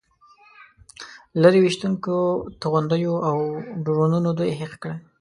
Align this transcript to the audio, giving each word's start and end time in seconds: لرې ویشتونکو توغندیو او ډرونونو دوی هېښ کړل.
لرې 1.41 1.59
ویشتونکو 1.61 2.15
توغندیو 2.61 3.15
او 3.29 3.37
ډرونونو 3.85 4.29
دوی 4.39 4.49
هېښ 4.59 4.71
کړل. 4.81 4.97